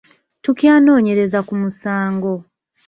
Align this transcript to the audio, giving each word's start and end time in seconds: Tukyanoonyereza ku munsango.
Tukyanoonyereza 0.43 1.39
ku 1.47 1.53
munsango. 1.61 2.33